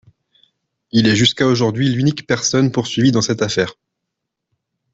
[0.91, 3.75] Il est jusqu'à aujourd'hui l'unique personne poursuivi dans cette affaire.